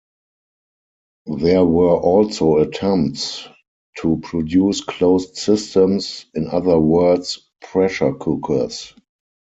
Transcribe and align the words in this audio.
There 1.27 1.63
were 1.63 1.95
also 1.95 2.57
attempts 2.57 3.47
to 3.99 4.17
produce 4.23 4.83
closed 4.83 5.37
systems, 5.37 6.25
in 6.33 6.47
other 6.47 6.79
words 6.79 7.39
"pressure 7.61 8.11
cookers". 8.13 8.95